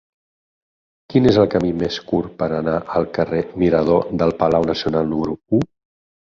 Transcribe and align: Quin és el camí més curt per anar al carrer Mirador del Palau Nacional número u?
Quin 1.13 1.27
és 1.31 1.35
el 1.41 1.49
camí 1.55 1.69
més 1.81 1.99
curt 2.11 2.33
per 2.39 2.47
anar 2.61 2.79
al 3.01 3.05
carrer 3.19 3.43
Mirador 3.65 4.09
del 4.23 4.35
Palau 4.41 4.67
Nacional 4.73 5.07
número 5.15 5.39
u? 5.61 5.63